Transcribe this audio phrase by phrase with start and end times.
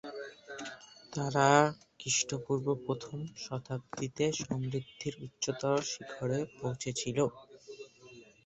[1.13, 1.47] তারা
[1.99, 7.17] খ্রিস্টপূর্ব প্রথম শতাব্দীতে সমৃদ্ধির উচ্চতর শিখরে পৌঁচেছিল।